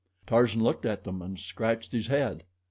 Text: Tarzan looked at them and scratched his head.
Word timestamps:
Tarzan 0.25 0.63
looked 0.63 0.83
at 0.83 1.03
them 1.03 1.21
and 1.21 1.37
scratched 1.39 1.91
his 1.91 2.07
head. 2.07 2.43